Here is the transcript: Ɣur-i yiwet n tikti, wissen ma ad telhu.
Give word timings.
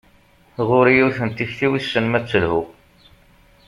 Ɣur-i 0.67 0.93
yiwet 0.95 1.19
n 1.27 1.29
tikti, 1.31 1.67
wissen 1.71 2.05
ma 2.07 2.15
ad 2.19 2.25
telhu. 2.29 2.61